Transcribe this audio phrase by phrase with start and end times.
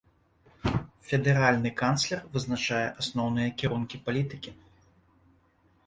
[1.09, 4.51] Федэральны канцлер вызначае асноўныя кірункі палітыкі.